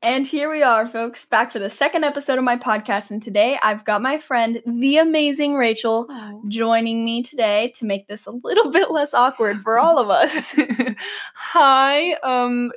[0.00, 3.10] And here we are, folks, back for the second episode of my podcast.
[3.10, 6.06] And today I've got my friend, the amazing Rachel,
[6.46, 10.56] joining me today to make this a little bit less awkward for all of us.
[11.34, 12.12] Hi.
[12.12, 12.70] Um,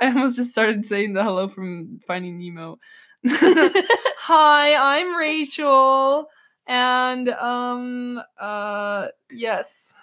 [0.00, 2.78] I almost just started saying the hello from Finding Nemo.
[3.26, 6.28] Hi, I'm Rachel,
[6.66, 9.98] and um, uh, yes.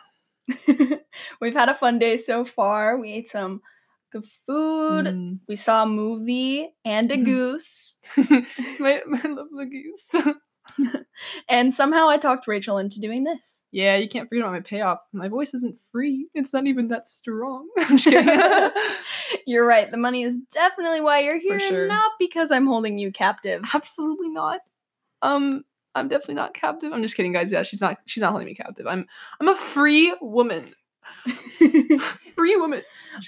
[1.42, 2.98] We've had a fun day so far.
[2.98, 3.62] We ate some
[4.12, 5.06] good food.
[5.08, 5.40] Mm.
[5.48, 7.26] We saw a movie and a Mhm.
[7.26, 7.98] goose.
[8.80, 10.16] my, my lovely goose.
[11.48, 13.64] And somehow I talked Rachel into doing this.
[13.72, 15.00] yeah, you can't forget about my payoff.
[15.14, 16.28] My voice isn't free.
[16.34, 17.70] It's not even that strong.
[17.78, 18.72] I'm just kidding.
[19.46, 19.90] You're right.
[19.90, 21.88] The money is definitely why you're here, sure.
[21.88, 23.62] not because I'm holding you captive.
[23.74, 24.60] Absolutely not.
[25.22, 25.64] Um,
[25.96, 26.92] I'm definitely not captive.
[26.94, 27.52] I'm just kidding, guys.
[27.52, 27.98] Yeah, she's not.
[28.06, 28.86] She's not holding me captive.
[28.86, 29.08] I'm.
[29.40, 30.74] I'm a free woman.
[32.36, 32.82] Free woman.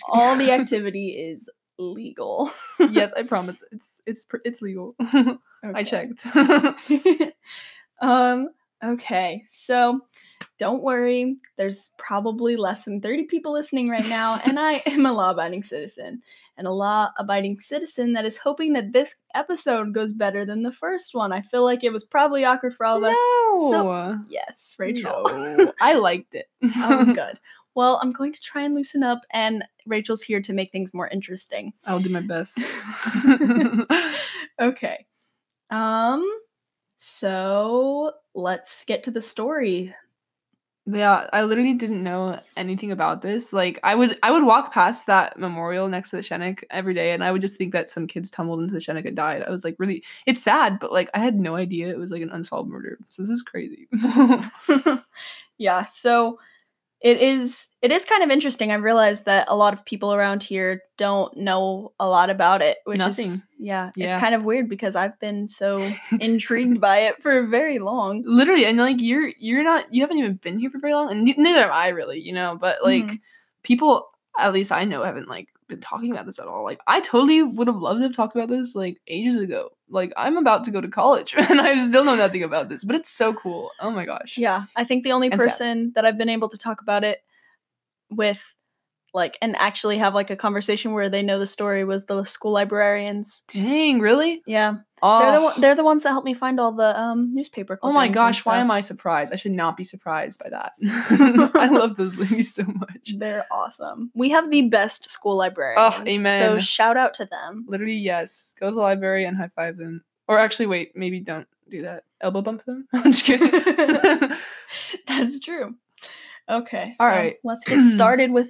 [0.10, 2.52] All the activity is legal.
[2.80, 3.64] yes, I promise.
[3.72, 4.96] It's it's it's legal.
[5.64, 6.26] I checked.
[8.02, 8.50] um.
[8.84, 9.44] Okay.
[9.48, 10.02] So,
[10.58, 11.38] don't worry.
[11.58, 16.22] There's probably less than 30 people listening right now, and I am a law-abiding citizen,
[16.58, 21.14] and a law-abiding citizen that is hoping that this episode goes better than the first
[21.14, 21.32] one.
[21.32, 23.18] I feel like it was probably awkward for all of us.
[23.72, 24.20] no.
[24.30, 25.24] Yes, Rachel.
[25.26, 25.74] No.
[25.82, 26.48] I liked it.
[26.78, 27.40] oh, good.
[27.76, 31.08] Well, I'm going to try and loosen up, and Rachel's here to make things more
[31.08, 31.74] interesting.
[31.86, 32.60] I'll do my best.
[34.60, 35.06] Okay.
[35.70, 36.28] Um.
[36.98, 39.94] So let's get to the story.
[40.90, 43.52] Yeah, I literally didn't know anything about this.
[43.52, 47.12] Like, I would I would walk past that memorial next to the Schoeneck every day,
[47.12, 49.44] and I would just think that some kids tumbled into the Schoeneck and died.
[49.44, 52.22] I was like, really, it's sad, but like, I had no idea it was like
[52.22, 53.00] an unsolved murder.
[53.10, 53.90] So this is crazy.
[55.58, 55.86] yeah.
[55.86, 56.40] So
[57.02, 57.68] it is.
[57.82, 58.72] It is kind of interesting.
[58.72, 62.78] I realized that a lot of people around here don't know a lot about it,
[62.86, 63.26] which Nothing.
[63.28, 67.78] is yeah, It's kind of weird because I've been so intrigued by it for very
[67.80, 68.24] long.
[68.26, 71.24] literally, and like you're you're not you haven't even been here for very long, and
[71.38, 72.58] neither have I really, you know.
[72.60, 73.20] But like Mhm.
[73.64, 74.10] people,
[74.40, 76.64] at least I know, haven't like been talking about this at all.
[76.64, 79.70] Like I totally would have loved to have talked about this like ages ago.
[79.90, 82.96] Like I'm about to go to college, and I still know nothing about this, but
[82.96, 83.72] it's so cool.
[83.82, 84.38] Oh my gosh.
[84.38, 85.48] Yeah, I think the only And sad.
[85.50, 87.20] person that I've been able to talk about it
[88.10, 88.42] with,
[89.18, 92.52] like, and actually have like a conversation where they know the story was the school
[92.54, 93.44] librarians.
[93.52, 94.42] Dang, really?
[94.46, 97.34] Yeah, Oh, they're the one, they're the ones that helped me find all the um
[97.36, 97.78] newspaper.
[97.84, 98.72] oh my gosh, why am.
[98.72, 99.32] I surprised?
[99.32, 100.72] I should not be surprised by that.
[101.56, 103.14] I love those ladies so much.
[103.18, 104.10] They're awesome.
[104.16, 105.96] We have the best school librarians.
[105.98, 106.40] So amen.
[106.42, 107.66] So shout out to them.
[107.68, 108.56] Literally, yes.
[108.60, 110.04] Go to the library and high five them.
[110.28, 112.04] Or actually, wait, maybe don't do that.
[112.22, 112.88] Elbow bump them.
[112.94, 113.52] I'm just kidding.
[115.08, 115.76] That's true.
[116.50, 117.36] Okay, so All right.
[117.44, 118.50] let's get started with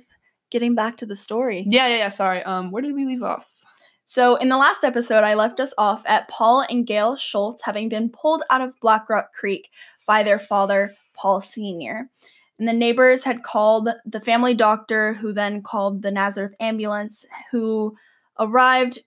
[0.50, 1.66] getting back to the story.
[1.68, 2.10] yeah, yeah, yeah.
[2.10, 2.44] Sorry.
[2.44, 3.46] Um, where did we leave off?
[4.06, 7.90] So, in the last episode, I left us off at Paul and Gail Schultz having
[7.90, 9.70] been pulled out of Black Rock Creek
[10.06, 12.10] by their father, Paul Sr.
[12.58, 17.96] And the neighbors had called the family doctor, who then called the Nazareth ambulance, who
[18.40, 19.00] arrived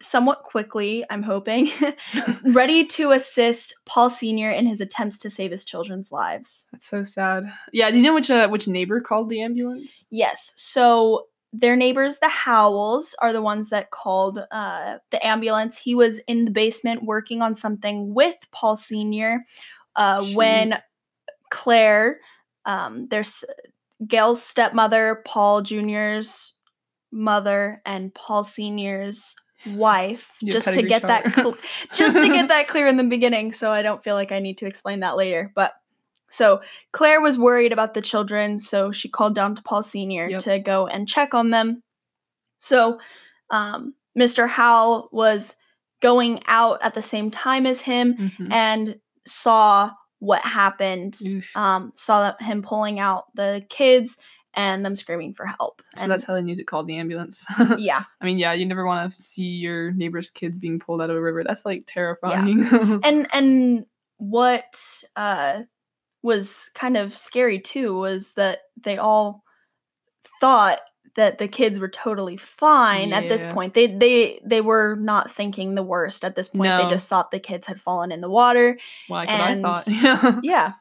[0.00, 1.70] somewhat quickly, I'm hoping,
[2.44, 4.50] ready to assist Paul Sr.
[4.50, 6.68] in his attempts to save his children's lives.
[6.72, 7.52] That's so sad.
[7.72, 7.90] Yeah.
[7.90, 10.06] Do you know which uh, which neighbor called the ambulance?
[10.10, 10.52] Yes.
[10.56, 15.78] So their neighbors, the Howells, are the ones that called uh, the ambulance.
[15.78, 19.44] He was in the basement working on something with Paul Sr.
[19.96, 20.78] Uh, when
[21.50, 22.20] Claire,
[22.64, 23.44] um, there's
[24.06, 26.54] Gail's stepmother, Paul Jr.'s
[27.10, 29.34] mother, and Paul Sr.'s
[29.66, 31.56] wife, Your just to get that cl-
[31.94, 34.58] just to get that clear in the beginning, so I don't feel like I need
[34.58, 35.52] to explain that later.
[35.54, 35.72] But
[36.30, 36.60] so
[36.92, 40.28] Claire was worried about the children, so she called down to Paul Sr.
[40.28, 40.40] Yep.
[40.42, 41.82] to go and check on them.
[42.58, 43.00] So
[43.50, 44.48] um, Mr.
[44.48, 45.56] Howell was
[46.00, 48.52] going out at the same time as him Mhm.
[48.52, 51.18] and saw what happened.
[51.54, 54.18] Um, saw him pulling out the kids
[54.54, 55.82] and them screaming for help.
[55.96, 57.44] so and that's how they knew to call the ambulance.
[57.78, 61.10] yeah, I mean, yeah, you never want to see your neighbor's kids being pulled out
[61.10, 61.44] of a river.
[61.44, 62.64] That's like terrifying.
[63.04, 63.86] and and
[64.18, 65.60] what uh
[66.22, 69.42] was kind of scary too was that they all
[70.40, 70.80] thought
[71.16, 75.74] that the kids were totally fine at this point they they they were not thinking
[75.74, 76.82] the worst at this point No.
[76.82, 79.88] they just thought the kids had fallen in the water like what and- I thought.
[79.88, 80.40] Yeah.
[80.42, 80.72] yeah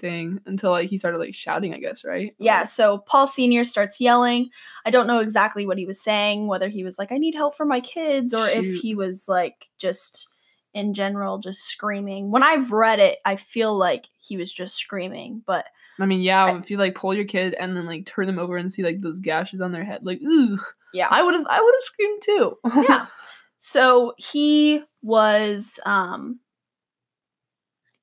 [0.00, 0.40] Dang.
[0.46, 2.34] Until like he started like shouting, I guess, right?
[2.38, 4.48] yeah so paul senior starts yelling
[4.86, 7.54] i don't know exactly what he was saying whether he was like i need help
[7.54, 10.28] for my kids or if he was like just
[10.72, 15.42] in general just screaming when i've read it i feel like he was just screaming
[15.46, 15.66] but
[15.98, 18.38] I mean, yeah, I- if you like pull your kid and then like turn them
[18.38, 20.58] over and see like those gashes on their head, like ooh,
[20.94, 21.08] Yeah.
[21.10, 22.58] I would have, I would have screamed too.
[22.88, 23.06] yeah.
[23.58, 26.40] So he was um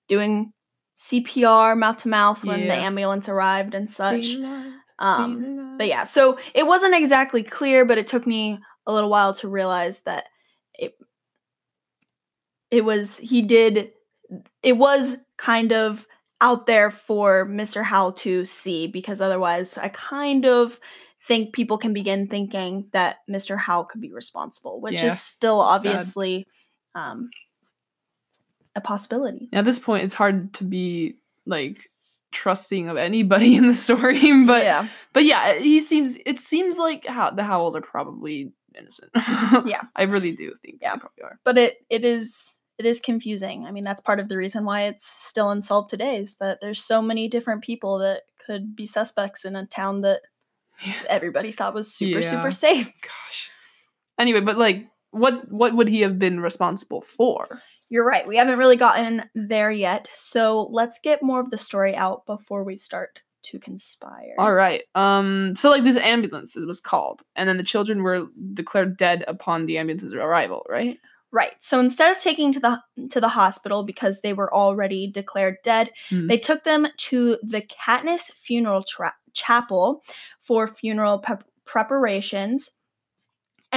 [0.07, 0.53] doing
[0.97, 4.25] CPR mouth to mouth when the ambulance arrived and such.
[4.25, 5.75] Stay alive, stay Um.
[5.77, 9.47] But yeah, so it wasn't exactly clear, but it took me a little while to
[9.47, 10.25] realize that
[10.73, 10.97] it
[12.71, 13.91] it was he did
[14.63, 16.07] it was kind of
[16.41, 17.83] out there for Mr.
[17.83, 20.79] Howell to see because otherwise I kind of
[21.27, 23.57] think people can begin thinking that Mr.
[23.57, 26.47] Howell could be responsible, which Yeah, is still obviously
[26.95, 27.29] um
[28.77, 29.49] a possibility.
[29.51, 31.89] At this point, it's hard to be like
[32.31, 34.87] trusting of anybody in the story, but yeah.
[35.13, 36.17] but yeah, he seems.
[36.25, 39.11] It seems like how the Howells are probably innocent.
[39.65, 39.81] Yeah.
[39.95, 40.95] I really do think Yeah.
[40.95, 41.39] probably are.
[41.43, 43.65] but it it is it is confusing.
[43.65, 46.83] I mean, that's part of the reason why it's still unsolved today is that there's
[46.83, 50.21] so many different people that could be suspects in a town that
[50.85, 50.93] Yeah.
[51.09, 52.29] everybody thought was super Yeah.
[52.29, 52.93] super safe.
[53.01, 53.49] Gosh.
[54.19, 57.61] Anyway, but like, what what would he have been responsible for?
[57.89, 58.27] You're right.
[58.27, 60.09] We haven't really gotten there yet.
[60.13, 64.33] So, let's get more of the story out before we start to conspire.
[64.37, 64.83] All right.
[64.95, 65.55] Um.
[65.55, 69.65] So like this ambulance it was called, and then the children were declared dead upon
[69.67, 70.65] the ambulance's arrival.
[70.69, 70.99] Right.
[71.31, 71.53] Right.
[71.59, 75.91] So instead of taking to the to the hospital because they were already declared dead,
[76.09, 76.27] Mhm.
[76.27, 80.03] they took them to the Katniss Funeral Tra- Chapel
[80.41, 82.71] for funeral pep- preparations.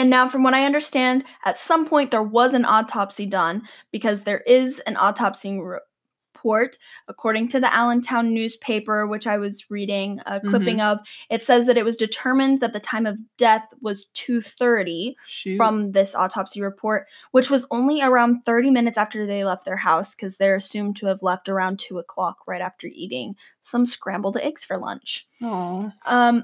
[0.00, 4.24] And now, from what I understand, at some point there was an autopsy done because
[4.24, 10.40] there is an autopsy report, according to the Allentown newspaper, which I was reading a
[10.40, 11.00] clipping of.
[11.28, 15.16] It says that it was determined that the time of death was two thirty
[15.58, 20.14] from this autopsy report, which was only around 30 minutes after they left their house
[20.14, 24.64] because they're assumed to have left around 2 o'clock right after eating some scrambled eggs
[24.64, 25.26] for lunch.
[25.42, 25.92] Aw.
[26.06, 26.42] Um,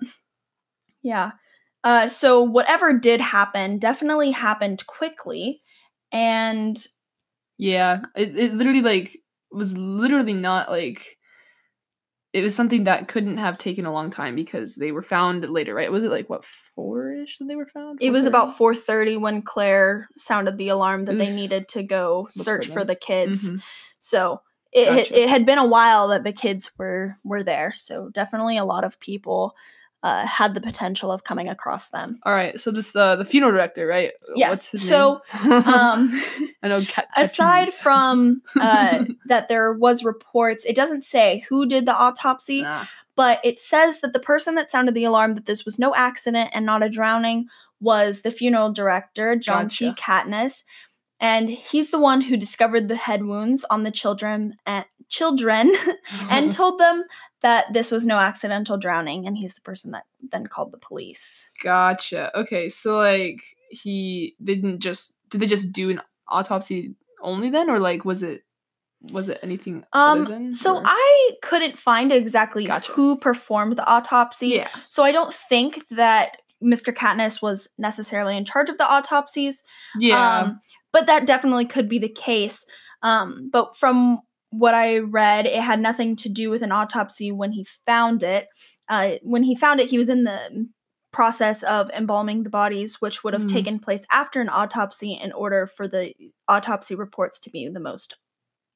[1.00, 1.31] yeah.
[1.86, 5.62] Uh, so whatever did happen definitely happened quickly.
[6.10, 6.76] And
[7.58, 8.00] Yeah.
[8.16, 9.18] It it literally like
[9.52, 11.16] was literally not like.
[12.32, 15.74] It was something that couldn't have taken a long time because they were found later,
[15.74, 15.90] right?
[15.92, 18.02] Was it like what four ish that they were found?
[18.02, 22.42] it was about 4.30 when Claire sounded the alarm that they needed to go for
[22.42, 22.88] search for them.
[22.88, 23.52] the kids.
[23.52, 23.62] Mhm.
[24.00, 24.42] So
[24.72, 25.22] it, Gotcha.
[25.22, 27.72] it had been a while that the kids were were there.
[27.72, 29.54] So definitely a lot of people
[30.02, 32.19] uh, had the potential of coming across them.
[32.25, 32.58] All right.
[32.60, 34.12] So this uh, the funeral director, right?
[34.34, 35.52] Yes, What's his so, name?
[35.66, 36.22] Um,
[36.62, 36.82] I know.
[36.82, 40.64] Cat- aside from uh, that, there was reports.
[40.64, 42.84] It doesn't say who did the autopsy, Nah.
[43.16, 46.50] but it says that the person that sounded the alarm that this was no accident
[46.52, 47.46] and not a drowning
[47.81, 49.87] was the funeral director, John C.
[49.88, 50.02] Gotcha.
[50.02, 50.64] Katniss.
[51.19, 55.73] And he's the one who discovered the head wounds on the children and children
[56.31, 57.05] and told them
[57.43, 61.49] that this was no accidental drowning and he's the person that then called the police.
[61.62, 62.37] Gotcha.
[62.38, 67.79] Okay, so like he didn't just did they just do an autopsy only then, or
[67.81, 68.43] like was it
[69.12, 70.55] was it anything other Um than?
[70.55, 72.93] so or- I couldn't find exactly Gotcha.
[72.93, 74.49] who performed the autopsy.
[74.49, 76.93] yeah So I don't think that Mr.
[76.94, 79.64] Katniss was necessarily in charge of the autopsies.
[79.99, 80.61] yeah Um,
[80.93, 82.64] but that definitely could be the case.
[83.03, 84.20] Um, but from
[84.50, 88.46] what I read, it had nothing to do with an autopsy when he found it.
[88.88, 90.69] Uh, when he found it, he was in the
[91.12, 93.53] process of embalming the bodies, which would have Mm.
[93.53, 96.12] taken place after an autopsy in order for the
[96.46, 98.17] autopsy reports to be the most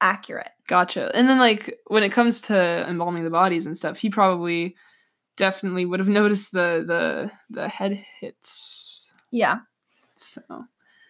[0.01, 0.49] accurate.
[0.67, 1.11] gotcha.
[1.15, 4.75] And then like when it comes to embalming the bodies and stuff, he probably
[5.37, 9.13] definitely would have noticed the the the head hits.
[9.31, 9.59] Yeah.
[10.15, 10.41] So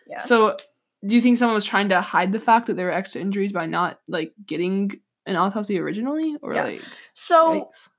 [0.08, 0.20] Yeah.
[0.20, 0.58] so
[1.06, 3.52] do you think someone was trying to hide the fact that there were extra injuries
[3.52, 6.64] by not like getting an autopsy originally, or Yeah.
[6.64, 6.82] like
[7.14, 7.90] So yikes?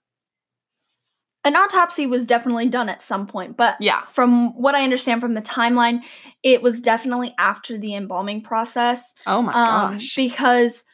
[1.44, 5.34] an autopsy was definitely done at some point, but yeah from what I understand from
[5.34, 6.00] the timeline,
[6.42, 9.14] it was definitely after the embalming process.
[9.26, 10.14] Oh my um, gosh.
[10.14, 10.84] because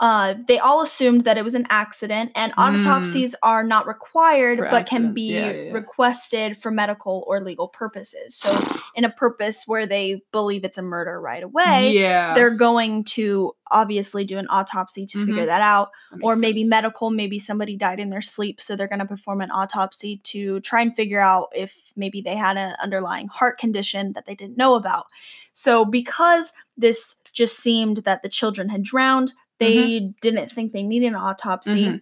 [0.00, 4.62] uh, they all assumed that it was an accident, and autopsies are not required, Mm.
[4.64, 8.34] For but can be yeah, yeah, requested for medical or legal purposes.
[8.34, 8.50] So,
[8.94, 12.32] in a purpose where they believe it's a murder right away, yeah.
[12.34, 15.46] they're going to obviously do an autopsy to figure Mhm.
[15.46, 16.70] that out, that or maybe sense.
[16.70, 17.10] medical.
[17.10, 20.80] Maybe somebody died in their sleep, so they're going to perform an autopsy to try
[20.80, 24.74] and figure out if maybe they had an underlying heart condition that they didn't know
[24.76, 25.06] about.
[25.52, 31.06] So, because this just seemed that the children had drowned, they didn't think they needed
[31.08, 31.86] an autopsy.
[31.86, 32.00] Mhm.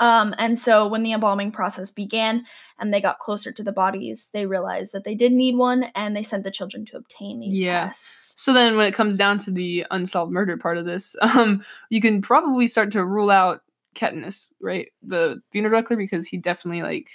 [0.00, 2.46] Um, and so, when the embalming process began
[2.78, 6.14] and they got closer to the bodies, they realized that they did need one and
[6.16, 7.86] they sent the children to obtain these Yeah.
[7.88, 8.34] tests.
[8.36, 12.00] So then, when it comes down to the unsolved murder part of this, um, you
[12.00, 13.62] can probably start to rule out
[13.96, 14.88] Katniss, right?
[15.02, 17.08] The funeral director, because he definitely like,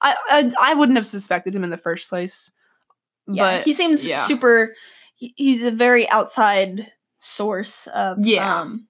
[0.00, 2.52] I, I I wouldn't have suspected him in the first place.
[3.26, 4.14] Yeah, but he seems yeah.
[4.24, 4.76] super.
[5.16, 8.60] He, he's a very outside source of Yeah.
[8.60, 8.86] um,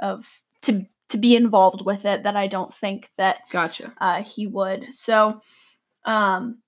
[0.00, 0.26] of
[0.62, 3.92] to to be involved with it that I don't think that Gotcha.
[4.00, 4.94] uh, he would.
[4.94, 5.40] So,
[6.04, 6.62] um,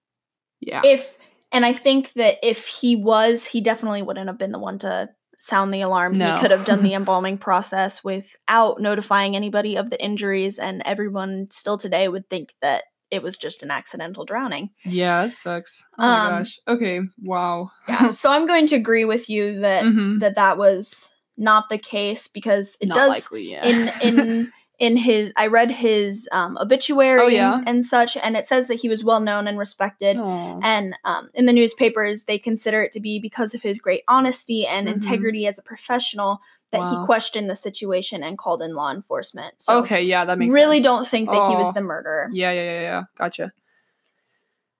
[0.61, 0.83] Yeah.
[0.85, 1.17] if
[1.53, 5.11] and I think that if he was, he definitely wouldn't have been the one to
[5.39, 6.17] sound the alarm.
[6.19, 6.35] No.
[6.35, 11.49] He could have done the embalming process without notifying anybody of the injuries, and everyone
[11.51, 14.71] still today would think that it was just an accidental drowning.
[14.85, 15.85] yeah, it sucks.
[15.99, 16.59] Oh my Um, gosh.
[16.67, 17.01] Okay.
[17.23, 17.71] Wow.
[17.87, 18.11] Yeah.
[18.11, 20.21] so I'm going to agree with you that Mhm.
[20.21, 23.51] that that was not the case because it Not does likely.
[23.53, 23.65] Yeah.
[23.67, 27.63] in in in his I read his um, obituary Oh, and- yeah?
[27.67, 30.17] and, such, and it says that he was well known and respected.
[30.17, 30.61] Aw.
[30.63, 34.67] And um, in the newspapers, they consider it to be because of his great honesty
[34.67, 34.95] and Mhm.
[34.95, 36.41] integrity as a professional
[36.73, 37.01] that Wow.
[37.01, 39.55] he questioned the situation and called in law enforcement.
[39.63, 40.03] So okay.
[40.03, 40.85] Yeah, that makes really sense.
[40.87, 42.29] don't think that he was the murderer.
[42.33, 43.03] Yeah, yeah, yeah, yeah.
[43.19, 43.53] Gotcha.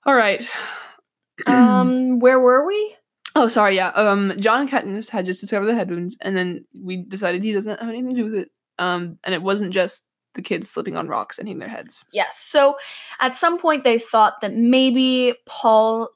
[0.05, 0.43] All right.
[1.47, 2.97] um, where were we?
[3.35, 3.77] Oh, sorry.
[3.77, 3.89] Yeah.
[3.89, 7.81] Um, John Katniss had just discovered the head wounds, and then we decided he doesn't
[7.81, 8.51] have anything to do with it.
[8.79, 12.03] Um, and it wasn't just the kids slipping on rocks and hitting their heads.
[12.13, 12.39] Yes.
[12.39, 12.77] So
[13.21, 16.09] at some point, they thought that maybe Paul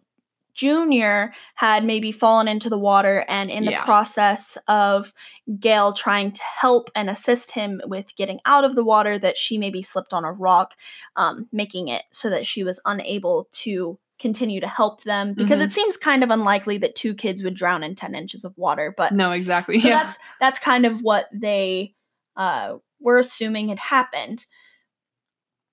[0.54, 1.26] Jr.
[1.54, 3.84] had maybe fallen into the water, and in the Yeah.
[3.84, 5.12] process of
[5.60, 9.58] Gail trying to help and assist him with getting out of the water, that she
[9.58, 10.74] maybe slipped on a rock,
[11.16, 15.64] um, making it so that she was unable to continue to help them because Mhm.
[15.64, 18.94] it seems kind of unlikely that two kids would drown in 10 inches of water
[18.96, 19.78] but No, exactly.
[19.78, 20.02] so yeah.
[20.02, 21.94] that's that's kind of what they
[22.36, 24.46] uh, were assuming had happened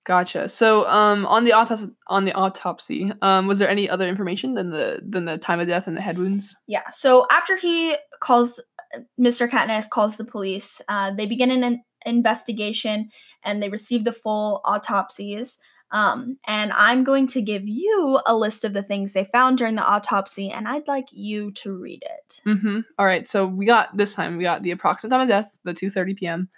[0.06, 0.50] Gotcha.
[0.50, 4.68] So, um, on the autopsy, on the autopsy, um, was there any other information than
[4.68, 6.54] the than the time of death and the head wounds?
[6.66, 6.86] Yeah.
[6.90, 8.60] So after he calls,
[9.18, 9.48] Mr.
[9.48, 10.82] Katniss calls the police.
[10.90, 13.08] Uh, they begin an in- investigation
[13.44, 15.58] and they receive the full autopsies.
[15.94, 19.76] Um, and I'm going to give you a list of the things they found during
[19.76, 22.40] the autopsy, and I'd like you to read it.
[22.44, 22.80] Mm-hmm.
[22.98, 23.24] All right.
[23.24, 24.36] So we got this time.
[24.36, 26.48] We got the approximate time of death, the two thirty p.m.,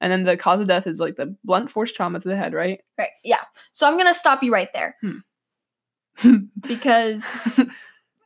[0.00, 2.54] and then the cause of death is like the blunt force trauma to the head,
[2.54, 2.80] right?
[2.98, 3.10] Right.
[3.22, 3.42] Yeah.
[3.72, 6.38] So I'm gonna stop you right there Hmm.
[6.66, 7.60] because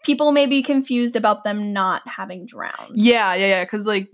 [0.05, 2.93] people may be confused about them not having drowned.
[2.95, 3.65] Yeah, yeah, yeah.
[3.65, 4.09] Because like,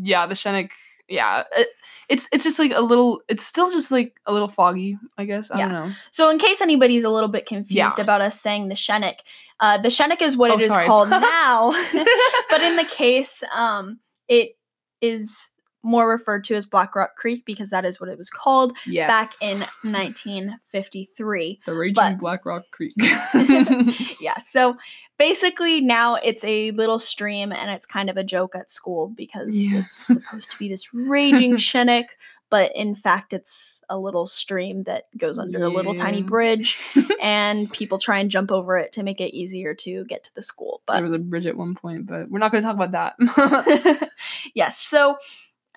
[0.00, 0.70] yeah, the Schoeneck.
[1.10, 1.68] Yeah, it,
[2.08, 3.20] it's it's just like a little.
[3.28, 4.96] It's still just like a little foggy.
[5.18, 5.64] I guess I Yeah.
[5.66, 5.92] don't know.
[6.12, 8.02] So, in case anybody's a little bit confused Yeah.
[8.02, 9.16] about us saying the Schoeneck,
[9.58, 10.86] uh, the Schoeneck is what Oh, it is sorry.
[10.86, 11.72] called now.
[12.50, 13.98] but in the case, um,
[14.28, 14.56] it
[15.00, 15.50] is
[15.82, 19.08] more referred to as Black Rock Creek because that is what it was called yes,
[19.08, 21.60] back in 1953.
[21.66, 22.92] the raging but- Black Rock Creek.
[24.20, 24.76] Yeah, so
[25.18, 29.56] basically now it's a little stream and it's kind of a joke at school because
[29.56, 29.80] Yeah.
[29.80, 32.04] it's supposed to be this raging Schoeneck,
[32.50, 36.78] but in fact it's a little stream that goes under a little tiny bridge
[37.22, 40.42] and people try and jump over it to make it easier to get to the
[40.42, 40.82] school.
[40.86, 42.92] But there was a bridge at one point, but we're not going to talk about
[42.92, 44.10] that.
[44.54, 45.16] yes, so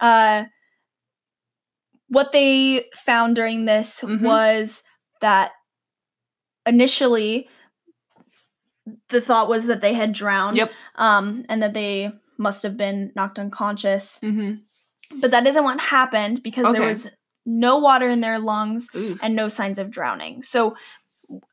[0.01, 0.43] uh
[2.09, 4.21] what they found during this Mhm.
[4.21, 4.83] was
[5.21, 5.51] that
[6.65, 7.47] initially
[9.09, 10.71] the thought was that they had drowned Yep.
[10.95, 14.55] um and that they must have been knocked unconscious mm-hmm.
[15.19, 17.09] but that isn't what happened because there was
[17.45, 19.17] no water in their lungs Ooh.
[19.21, 20.43] and no signs of drowning.
[20.43, 20.75] So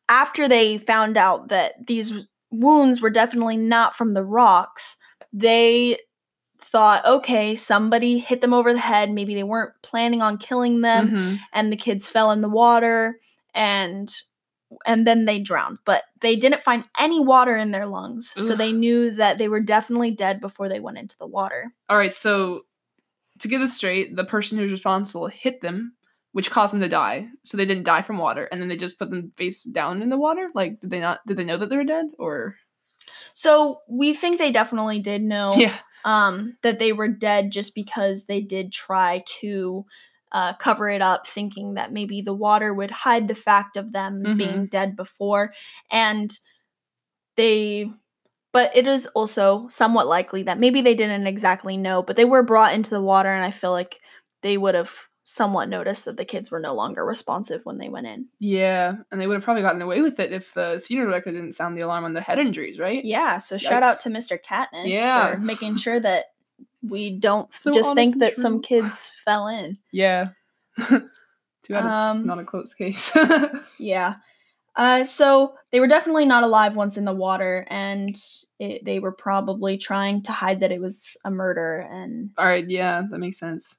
[0.09, 2.14] after they found out that these
[2.50, 4.97] wounds were definitely not from the rocks,
[5.32, 5.99] they
[6.70, 9.10] thought, okay, somebody hit them over the head.
[9.10, 11.38] Maybe they weren't planning on killing them, Mhm.
[11.52, 13.18] and the kids fell in the water
[13.54, 14.14] and
[14.86, 15.78] and then they drowned.
[15.84, 19.58] But they didn't find any water in their lungs, so they knew that they were
[19.60, 21.72] definitely dead before they went into the water.
[21.88, 22.66] All right, so
[23.40, 25.94] to get this straight, the person who's responsible hit them,
[26.32, 27.26] which caused them to die.
[27.42, 30.08] So they didn't die from water, and then they just put them face down in
[30.08, 30.50] the water.
[30.54, 31.18] Like, did they not?
[31.26, 32.54] Did they know that they were dead, or
[33.34, 35.54] So we think they definitely did know.
[35.56, 35.78] yeah?
[36.04, 39.85] Um, that they were dead just because they did try to
[40.33, 44.23] uh, cover it up, thinking that maybe the water would hide the fact of them
[44.25, 44.37] Mhm.
[44.37, 45.52] being dead before.
[45.90, 46.37] And
[47.37, 47.90] they,
[48.52, 52.45] but it is also somewhat likely that maybe they didn't exactly know, but they were
[52.45, 54.00] brought into the water, and I feel like
[54.42, 54.95] they would have
[55.32, 58.26] somewhat noticed that the kids were no longer responsive when they went in.
[58.38, 61.52] Yeah, and they would have probably gotten away with it if the funeral director didn't
[61.52, 63.04] sound the alarm on the head injuries, right?
[63.04, 64.38] Yeah, so shout out to Mr.
[64.42, 65.34] Katniss Yeah.
[65.34, 66.26] for making sure that
[66.82, 69.78] we don't So just think that some kids fell in.
[69.92, 70.30] Yeah.
[70.78, 71.00] Too
[71.68, 73.10] bad it's Um, not a close case.
[73.78, 74.14] Yeah.
[74.76, 78.16] Uh, so they were definitely not alive once in the water, and
[78.58, 81.87] it, they were probably trying to hide that it was a murder.
[81.90, 83.76] And All right, yeah, that makes sense.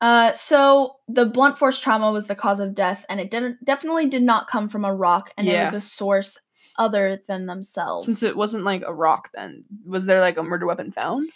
[0.00, 4.08] Uh, so the blunt force trauma was the cause of death, and it didn't definitely
[4.08, 6.38] did not come from a rock, and it was a source
[6.76, 8.04] other than themselves.
[8.04, 11.30] Since it wasn't like a rock, then was there like a murder weapon found?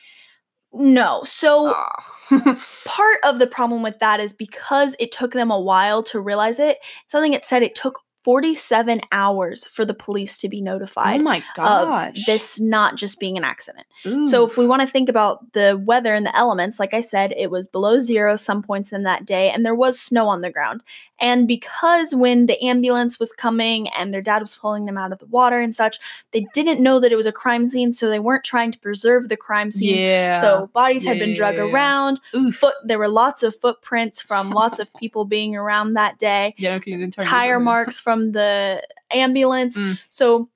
[0.74, 2.04] no, so Ah.
[2.86, 6.58] part of the problem with that is because it took them a while to realize
[6.58, 6.78] it.
[7.08, 11.38] Something it said it took 47 hours for the police to be notified oh my
[11.38, 12.24] of gosh!
[12.26, 13.86] this not just being an accident.
[14.24, 17.32] So if we want to think about the weather and the elements, like I said,
[17.36, 20.50] it was below zero some points in that day, and there was snow on the
[20.50, 20.82] ground.
[21.20, 25.20] And because when the ambulance was coming and their dad was pulling them out of
[25.20, 26.00] the water and such,
[26.32, 29.28] they didn't know that it was a crime scene, so they weren't trying to preserve
[29.28, 29.94] the crime scene.
[30.00, 30.40] yeah.
[30.40, 32.20] So bodies had Yeah, been drug around.
[32.34, 32.56] Oof.
[32.56, 36.56] Foot there were lots of footprints from lots of people being around that day.
[36.58, 39.78] yeah, okay, the entire Tire marks from the ambulance.
[39.78, 39.98] Mm.
[40.10, 40.48] So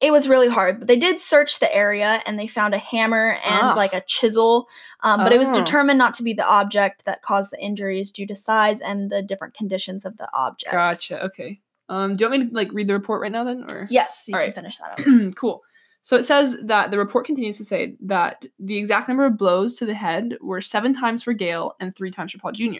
[0.00, 3.38] it was really hard, but they did search the area and they found a hammer
[3.44, 3.74] and Ah.
[3.76, 4.66] like a chisel.
[5.04, 5.54] Um, but it was Oh.
[5.54, 9.22] determined not to be the object that caused the injuries due to size and the
[9.22, 10.72] different conditions of the object.
[10.72, 11.22] Gotcha.
[11.26, 11.60] Okay.
[11.88, 13.86] Um, do you want me to like read the report right now then, or?
[13.90, 14.54] Yes, you All can right.
[14.54, 15.34] finish that up.
[15.36, 15.62] cool.
[16.04, 19.76] So it says that the report continues to say that the exact number of blows
[19.76, 22.78] to the head were seven times for Gail and three times for Paul Jr.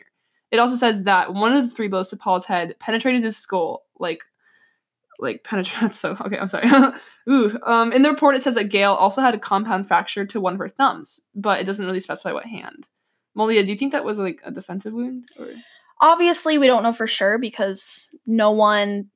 [0.53, 3.85] It also says that one of the three blows to Paul's head penetrated his skull,
[3.99, 4.23] like,
[5.19, 5.93] like penetrate.
[5.95, 6.69] So okay, I'm sorry.
[7.31, 7.59] Ooh.
[7.65, 10.53] Um, in the report, it says that Gail also had a compound fracture to one
[10.53, 12.87] of her thumbs, but it doesn't really specify what hand.
[13.35, 15.25] Molia, do you think that was like a defensive wound?
[15.39, 15.49] Or?
[16.03, 19.09] Obviously, we don't know for sure because no one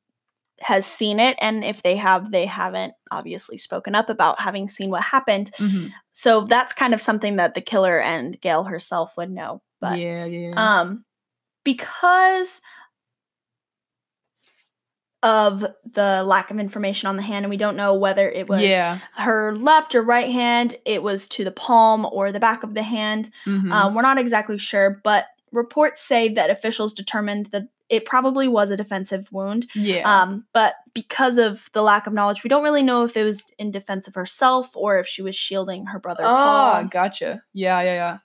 [0.61, 1.37] has seen it.
[1.41, 5.53] And if they have, they haven't obviously spoken up about having seen what happened.
[5.59, 5.89] Mm-hmm.
[6.13, 9.61] So that's kind of something that the killer and Gail herself would know.
[9.81, 10.81] But yeah, yeah, yeah.
[10.81, 11.05] um
[11.67, 12.63] because
[15.25, 18.63] of the lack of information on the hand and we don't know whether it was
[18.63, 19.01] yeah.
[19.17, 22.83] her left or right hand it was to the palm or the back of the
[22.85, 23.73] hand mhm.
[23.73, 28.71] um, we're not exactly sure but reports say that officials determined that it probably was
[28.71, 30.23] a defensive wound yeah.
[30.23, 33.43] um, but because of the lack of knowledge we don't really know if it was
[33.59, 37.43] in defense of herself or if she was shielding her brother Oh, paul gotcha.
[37.53, 38.19] Yeah, yeah, yeah.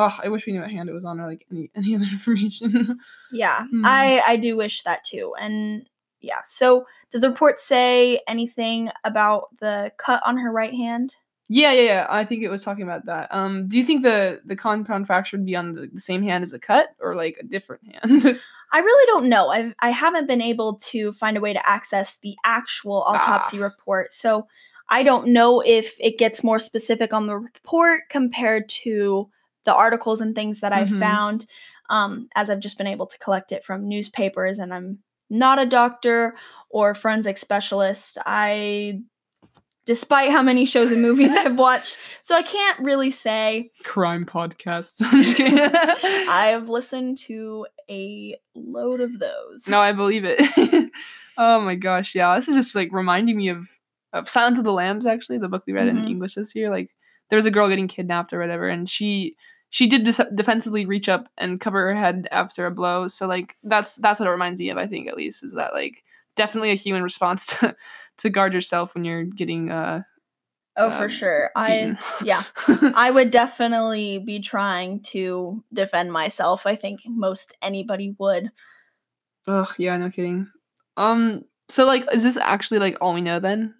[0.00, 2.06] Oh, I wish we knew what hand it was on or like any any other
[2.06, 2.98] information.
[3.32, 3.82] Yeah, Hmm.
[3.84, 5.34] I I do wish that too.
[5.38, 5.88] And
[6.20, 11.14] yeah, so does the report say anything about the cut on her right hand?
[11.50, 12.06] yeah, yeah, yeah.
[12.10, 13.28] I think it was talking about that.
[13.34, 16.42] Um, do you think the the compound fracture would be on the, the same hand
[16.44, 18.38] as the cut or like a different hand?
[18.72, 19.50] I really don't know.
[19.50, 24.12] I I haven't been able to find a way to access the actual autopsy report,
[24.12, 24.46] so
[24.90, 29.28] I don't know if it gets more specific on the report compared to
[29.68, 30.76] the articles and things that Mhm.
[30.76, 31.46] I've found.
[31.90, 34.98] Um, as I've just been able to collect it from newspapers, and I'm
[35.30, 36.34] not a doctor
[36.70, 38.18] or forensic specialist.
[38.26, 39.00] I,
[39.86, 43.70] despite how many shows and movies I've watched, so I can't really say.
[43.84, 44.98] Crime podcasts.
[45.36, 45.58] Kidding.
[46.30, 49.66] I've listened to a load of those.
[49.68, 50.90] no, I believe it.
[51.38, 52.36] oh my gosh, yeah.
[52.36, 53.68] This is just like reminding me of
[54.12, 55.06] of Silence of the Lambs.
[55.06, 56.08] Actually, the book we read in Mhm.
[56.10, 56.70] English this year.
[56.70, 56.90] Like
[57.30, 59.36] there was a girl getting kidnapped or whatever, and she
[59.70, 63.08] she did dis- defensively reach up and cover her head after a blow.
[63.08, 64.78] So like that's that's what it reminds me of.
[64.78, 66.04] I think at least is that like
[66.36, 67.76] definitely a human response to
[68.18, 70.02] to guard yourself when you're getting uh
[70.76, 71.50] oh, for um, sure.
[71.54, 72.44] I yeah.
[72.94, 76.66] I would definitely be trying to defend myself.
[76.66, 78.50] I think most anybody would.
[79.46, 80.48] Ugh, yeah, no kidding.
[80.96, 83.74] Um, so like, is this actually like all we know then?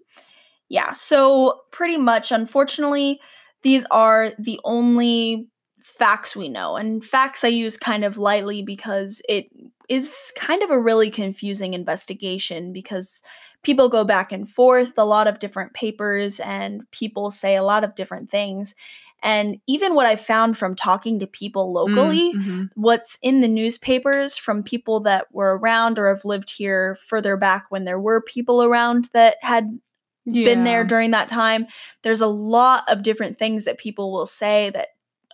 [0.69, 0.93] Yeah.
[0.93, 3.21] So pretty much, unfortunately,
[3.63, 5.49] these are the only
[5.89, 6.77] facts we know.
[6.77, 9.47] And facts I use kind of lightly because it
[9.89, 13.23] is kind of a really confusing investigation because
[13.63, 17.85] people go back and forth, a lot of different papers, and people say a lot
[17.85, 18.75] of different things.
[19.23, 22.71] And even what I found from talking to people locally, Mhm.
[22.77, 27.67] what's in the newspapers from people that were around or have lived here further back
[27.71, 29.81] when there were people around that had
[30.25, 31.67] been there during that time.
[32.03, 34.89] There's a lot of different things that people will say that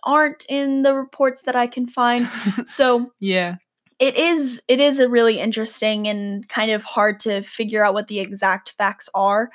[0.05, 2.29] aren't in the reports that I can find.
[2.65, 3.55] so yeah.
[3.99, 8.07] it is it is a really interesting and kind of hard to figure out what
[8.07, 9.49] the exact facts are,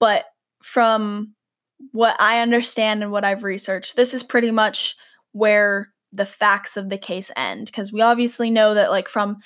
[0.00, 0.26] but
[0.62, 1.34] from
[1.92, 4.94] what I understand and what I've researched, this is pretty much
[5.32, 9.36] where the facts of the case end because we obviously know that like from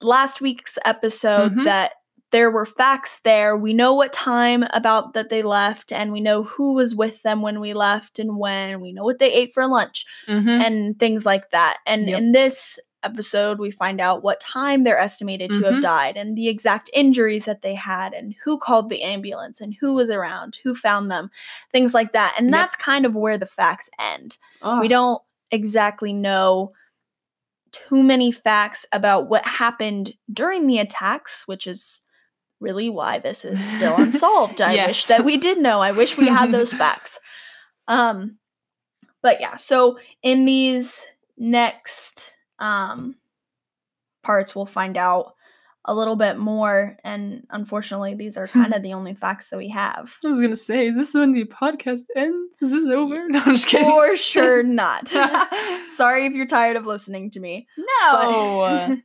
[0.00, 1.64] last week's episode Mhm.
[1.64, 1.92] that
[2.32, 3.56] there were facts there.
[3.56, 7.42] We know what time about that they left and we know who was with them
[7.42, 8.80] when we left and when.
[8.80, 10.48] We know what they ate for lunch Mm-hmm.
[10.48, 11.78] and things like that.
[11.86, 12.18] And Yep.
[12.18, 15.72] in this episode, we find out what time they're estimated to Mhm.
[15.72, 19.74] have died and the exact injuries that they had and who called the ambulance and
[19.80, 21.30] who was around, who found them,
[21.72, 22.34] things like that.
[22.38, 22.52] And Yep.
[22.52, 24.38] that's kind of where the facts end.
[24.62, 26.72] Oh, We don't exactly know
[27.72, 32.02] too many facts about what happened during the attacks, which is
[32.62, 34.60] really why this is still unsolved.
[34.60, 35.80] I wish that we did know.
[35.80, 37.18] I wish we had those facts.
[37.88, 38.38] Um
[39.22, 41.04] but yeah, so in these
[41.36, 43.16] next um
[44.22, 45.34] parts we'll find out
[45.84, 48.62] a little bit more and unfortunately these are hmm.
[48.62, 50.16] kind of the only facts that we have.
[50.24, 52.62] I was gonna say, is this when the podcast ends?
[52.62, 53.28] Is this over?
[53.32, 53.88] No, I'm just kidding.
[53.88, 55.08] For sure not.
[55.88, 57.66] Sorry if you're tired of listening to me.
[57.76, 57.86] no.
[58.12, 58.96] But, oh, uh,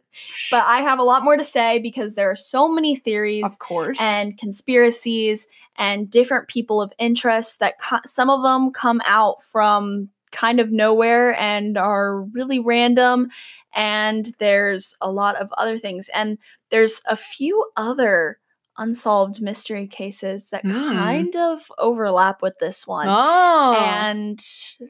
[0.52, 3.60] but I have a lot more to say because there are so many theories of
[3.60, 3.98] course.
[4.00, 10.10] and conspiracies and different people of interest that co- some of them come out from
[10.32, 13.30] kind of nowhere and are really random
[13.74, 16.38] and there's a lot of other things and
[16.72, 18.40] there's a few other
[18.80, 20.72] unsolved mystery cases that Hmm.
[20.72, 24.40] kind of overlap with this one oh, and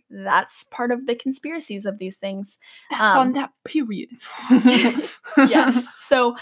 [0.09, 2.57] that's part of the conspiracies of these things
[2.89, 4.09] that's um, on that period.
[5.37, 5.87] yes.
[5.95, 6.35] So,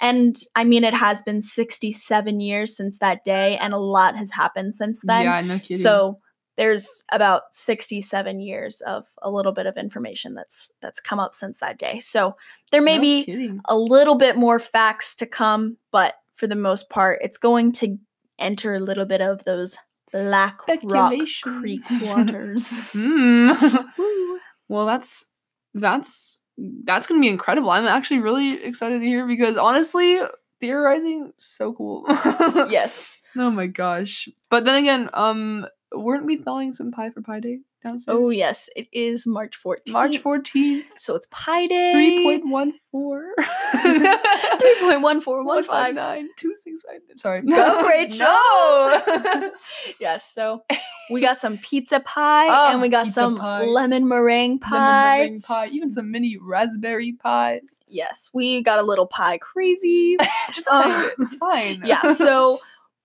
[0.00, 4.30] and I mean, it has been 67 years since that day, and a lot has
[4.30, 5.24] happened since then.
[5.24, 5.76] yeah, no kidding.
[5.76, 6.18] so
[6.56, 11.60] there's about 67 years of a little bit of information that's that's come up since
[11.60, 11.98] that day.
[12.00, 12.36] So
[12.70, 13.60] there may No be kidding.
[13.66, 17.98] a little bit more facts to come, but for the most part, it's going to
[18.38, 19.76] enter a little bit of those
[20.12, 22.90] Black Rock Creek waters.
[22.94, 24.38] Woo.
[24.68, 25.26] well, that's
[25.74, 26.42] that's
[26.84, 27.70] that's gonna be incredible.
[27.70, 30.20] I'm actually really excited to hear because honestly,
[30.60, 32.04] theorizing so cool.
[32.08, 33.20] yes.
[33.36, 34.28] Oh my gosh.
[34.48, 38.16] But then again, um, weren't we thawing some pie for Pie Day downstairs?
[38.18, 39.90] Oh yes, it is March 14th.
[39.92, 42.40] March 14th, So it's Pi Day.
[42.42, 43.30] 3.14.
[43.72, 45.26] 3.1415.
[45.44, 47.00] 159, 265.
[47.18, 47.42] Sorry.
[47.42, 48.18] Go, Rachel.
[48.26, 49.50] No.
[50.00, 50.62] Yes, so
[51.10, 53.64] we got some pizza pie Oh, and we got some pie.
[53.64, 55.16] lemon meringue Lemon pie.
[55.18, 57.80] meringue pie, even some mini raspberry pies.
[57.88, 60.16] Yes, we got a little pie crazy.
[60.52, 61.10] Just a.
[61.20, 61.82] It's fine.
[61.84, 62.58] yeah, so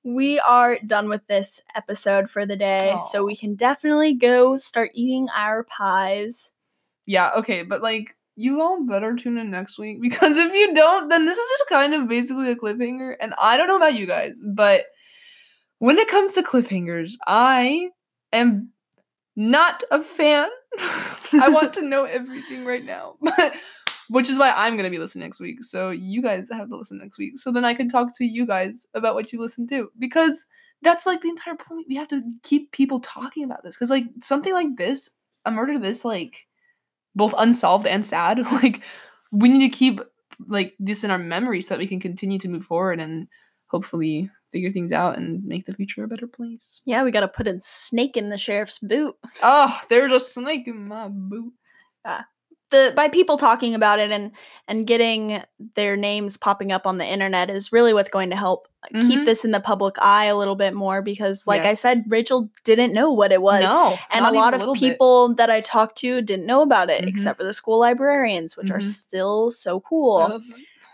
[0.04, 2.98] we are done with this episode for the day.
[3.12, 6.54] So we can definitely go start eating our pies.
[7.06, 11.10] Yeah, okay, but like you all better tune in next week because if you don't,
[11.10, 13.16] then this is just kind of basically a cliffhanger.
[13.20, 14.84] And I don't know about you guys, but
[15.80, 17.90] when it comes to cliffhangers, I
[18.32, 18.70] am
[19.36, 20.50] not a fan.
[21.34, 23.16] I want to know everything right now.
[23.22, 23.54] But
[24.12, 25.64] which is why I'm gonna be listening next week.
[25.64, 27.40] So you guys have to listen next week.
[27.40, 29.90] So then I can talk to you guys about what you listen to.
[29.98, 30.48] Because
[30.82, 31.86] that's like the entire point.
[31.88, 33.76] We have to keep people talking about this.
[33.76, 35.12] Because like something like this,
[35.46, 36.46] a murder this like
[37.16, 38.82] both unsolved and sad, like
[39.32, 40.02] we need to keep
[40.46, 43.30] like this in our memory so that we can continue to move forward and
[43.68, 46.82] hopefully figure things out and make the future a better place.
[46.84, 49.16] Yeah, we got to put a snake in the sheriff's boot.
[49.42, 51.54] Oh, there's a snake in my boot.
[52.04, 52.26] Ah.
[52.72, 54.32] The by people talking about it and
[54.68, 55.42] and getting
[55.76, 59.26] their names popping up on the internet is really what's going to help keep Mhm.
[59.26, 62.94] this in the public eye a little bit more because like i said rachel didn't
[62.94, 64.80] know what it was no, and a lot of little bit.
[64.94, 67.08] people that i talked to didn't know about it Mhm.
[67.10, 68.84] except for the school librarians which are Mhm.
[68.84, 70.42] still so cool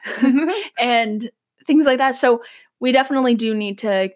[0.80, 1.32] and
[1.66, 2.42] things like that so
[2.80, 4.10] we definitely do need to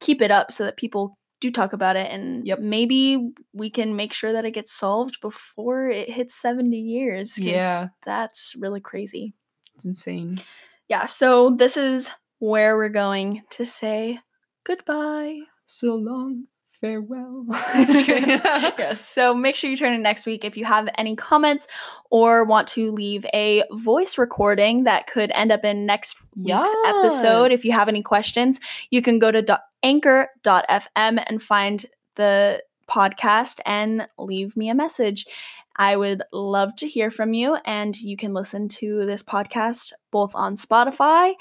[0.00, 2.60] keep it up so that people do talk about it and Yep.
[2.60, 7.86] maybe we can make sure that it gets solved before it hits 70 years Yeah.
[8.04, 9.34] that's really crazy
[9.74, 10.40] it's insane.
[10.88, 14.18] yeah so this is where we're going to say
[14.64, 16.44] goodbye So long,
[16.80, 17.44] farewell.
[17.74, 21.66] yes so make sure you turn in next week if you have any comments
[22.10, 27.52] or want to leave a voice recording that could end up in next week's episode
[27.52, 33.60] if you have any questions you can go to do- anchor.fm and find the podcast
[33.64, 35.26] and leave me a message.
[35.76, 40.32] I would love to hear from you and you can listen to this podcast both
[40.34, 41.32] on spotify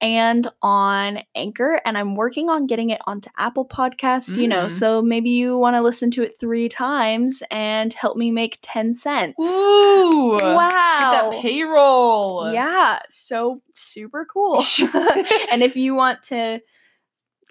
[0.00, 4.70] and on anchor and i'm working on getting it onto apple podcast you know Mm.
[4.70, 8.94] so maybe you want to listen to it three times and help me make 10
[8.94, 9.36] cents.
[9.40, 12.50] Ooh, wow Get that payroll.
[12.52, 14.64] yeah so super cool.
[15.52, 16.60] And if you want to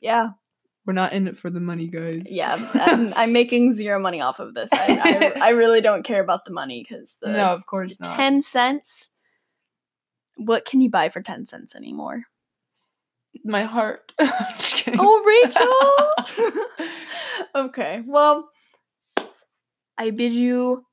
[0.04, 0.28] yeah
[0.86, 2.28] We're not in it for the money, guys.
[2.30, 6.22] yeah I'm, I'm making zero money off of this i, I, I really don't care
[6.22, 8.16] about the money because the no, of course not.
[8.18, 9.12] 10 cents
[10.36, 12.24] what can you buy for 10 cents anymore
[13.46, 14.12] My heart.
[15.06, 16.64] Oh rachel
[17.56, 18.50] okay well
[19.98, 20.84] i bid you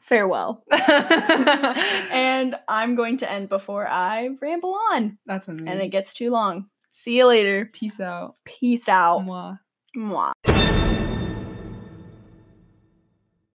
[0.00, 5.68] farewell and i'm going to end before i ramble on That's amazing.
[5.68, 8.36] and it gets too long see you later Peace out.
[8.46, 9.58] peace out Mwah.
[9.94, 10.75] Mwah.